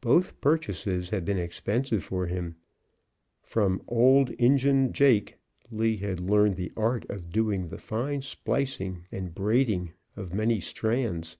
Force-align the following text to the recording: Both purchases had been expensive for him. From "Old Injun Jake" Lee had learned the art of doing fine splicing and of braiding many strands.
Both 0.00 0.40
purchases 0.40 1.10
had 1.10 1.26
been 1.26 1.36
expensive 1.36 2.02
for 2.02 2.24
him. 2.28 2.56
From 3.42 3.82
"Old 3.86 4.30
Injun 4.38 4.94
Jake" 4.94 5.36
Lee 5.70 5.98
had 5.98 6.18
learned 6.18 6.56
the 6.56 6.72
art 6.78 7.04
of 7.10 7.28
doing 7.30 7.68
fine 7.68 8.22
splicing 8.22 9.04
and 9.12 9.28
of 9.28 9.34
braiding 9.34 9.92
many 10.16 10.60
strands. 10.60 11.36